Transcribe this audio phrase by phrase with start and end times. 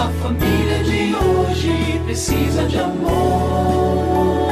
[0.00, 4.48] A família de hoje precisa de amor,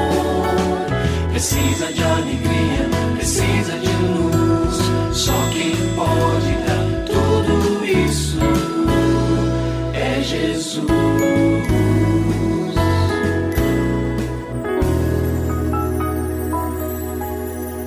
[1.30, 2.47] precisa de alegria.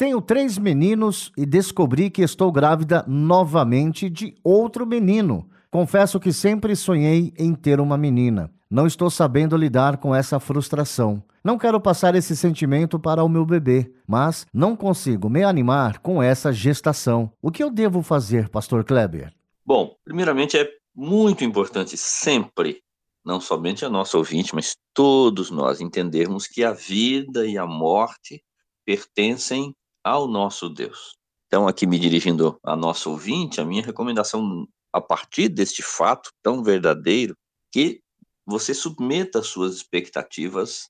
[0.00, 5.46] Tenho três meninos e descobri que estou grávida novamente de outro menino.
[5.70, 8.50] Confesso que sempre sonhei em ter uma menina.
[8.70, 11.22] Não estou sabendo lidar com essa frustração.
[11.44, 16.22] Não quero passar esse sentimento para o meu bebê, mas não consigo me animar com
[16.22, 17.30] essa gestação.
[17.42, 19.34] O que eu devo fazer, Pastor Kleber?
[19.66, 22.80] Bom, primeiramente é muito importante sempre,
[23.22, 28.42] não somente a nossa ouvinte, mas todos nós entendermos que a vida e a morte
[28.86, 31.16] pertencem ao nosso Deus.
[31.46, 36.62] Então, aqui me dirigindo a nosso ouvinte, a minha recomendação a partir deste fato tão
[36.62, 37.36] verdadeiro,
[37.72, 38.00] que
[38.46, 40.88] você submeta suas expectativas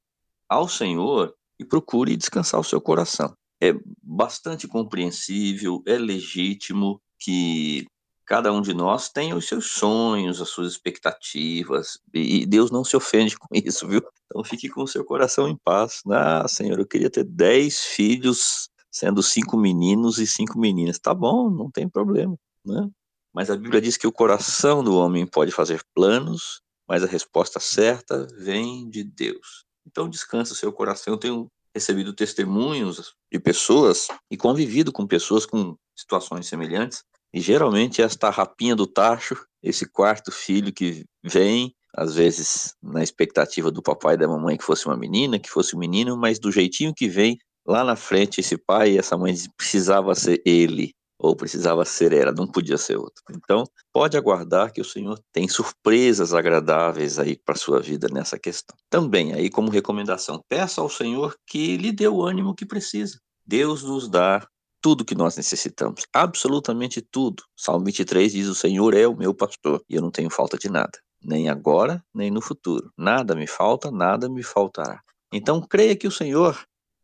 [0.48, 3.34] ao Senhor e procure descansar o seu coração.
[3.61, 7.86] É bastante compreensível, é legítimo que
[8.24, 12.97] cada um de nós tenha os seus sonhos, as suas expectativas, e Deus não se
[12.97, 14.00] ofende com isso, viu?
[14.27, 16.00] Então fique com o seu coração em paz.
[16.08, 20.98] Ah, Senhor, eu queria ter dez filhos sendo cinco meninos e cinco meninas.
[20.98, 22.88] Tá bom, não tem problema, né?
[23.33, 27.61] Mas a Bíblia diz que o coração do homem pode fazer planos, mas a resposta
[27.61, 29.64] certa vem de Deus.
[29.86, 31.14] Então descansa o seu coração.
[31.14, 37.05] Eu tenho recebido testemunhos de pessoas e convivido com pessoas com situações semelhantes.
[37.33, 43.70] E geralmente esta rapinha do tacho, esse quarto filho que vem, às vezes na expectativa
[43.70, 46.51] do papai e da mamãe que fosse uma menina, que fosse um menino, mas do
[46.51, 51.36] jeitinho que vem, lá na frente esse pai e essa mãe precisava ser ele ou
[51.36, 53.22] precisava ser ela, não podia ser outro.
[53.30, 58.74] Então, pode aguardar que o Senhor tem surpresas agradáveis aí para sua vida nessa questão.
[58.88, 63.20] Também aí como recomendação, peça ao Senhor que lhe dê o ânimo que precisa.
[63.46, 64.46] Deus nos dá
[64.80, 67.42] tudo que nós necessitamos, absolutamente tudo.
[67.54, 70.70] Salmo 23 diz: "O Senhor é o meu pastor e eu não tenho falta de
[70.70, 72.90] nada, nem agora, nem no futuro.
[72.96, 76.58] Nada me falta, nada me faltará." Então, creia que o Senhor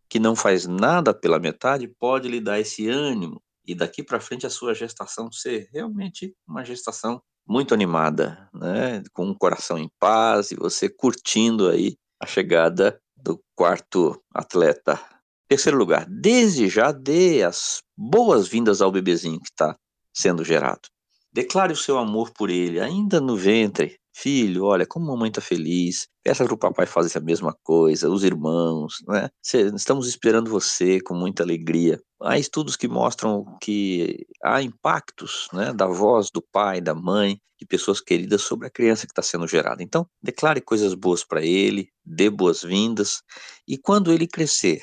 [0.09, 4.47] que não faz nada pela metade pode lhe dar esse ânimo e daqui para frente
[4.47, 10.51] a sua gestação ser realmente uma gestação muito animada, né, com um coração em paz
[10.51, 15.01] e você curtindo aí a chegada do quarto atleta.
[15.49, 19.77] Terceiro lugar, desde já dê as boas-vindas ao bebezinho que está
[20.13, 20.89] sendo gerado.
[21.33, 26.09] Declare o seu amor por ele, ainda no ventre, Filho, olha, como mamãe está feliz,
[26.25, 29.29] peça para o papai fazer a mesma coisa, os irmãos, né?
[29.75, 32.01] Estamos esperando você com muita alegria.
[32.23, 37.67] Há estudos que mostram que há impactos né, da voz do pai, da mãe, de
[37.67, 39.83] pessoas queridas sobre a criança que está sendo gerada.
[39.83, 43.23] Então, declare coisas boas para ele, dê boas-vindas,
[43.69, 44.81] e quando ele crescer,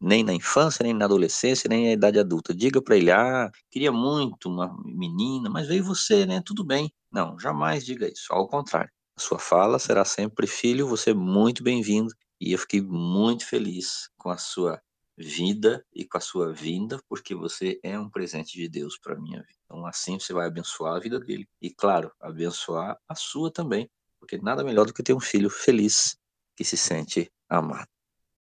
[0.00, 2.54] nem na infância, nem na adolescência, nem na idade adulta.
[2.54, 6.42] Diga para ele: ah, queria muito uma menina, mas veio você, né?
[6.44, 6.92] Tudo bem.
[7.12, 8.32] Não, jamais diga isso.
[8.32, 8.90] Ao contrário.
[9.16, 12.14] A sua fala será sempre: filho, você é muito bem-vindo.
[12.40, 14.80] E eu fiquei muito feliz com a sua
[15.18, 19.42] vida e com a sua vinda, porque você é um presente de Deus para minha
[19.42, 19.58] vida.
[19.66, 24.38] Então, assim você vai abençoar a vida dele e, claro, abençoar a sua também, porque
[24.38, 26.16] nada melhor do que ter um filho feliz
[26.56, 27.88] que se sente amado.